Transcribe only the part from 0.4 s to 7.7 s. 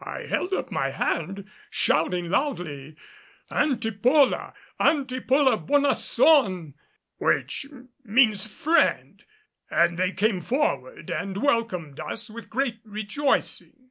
up my hand, shouting loudly "Antipola! Antipola bonnasson!" which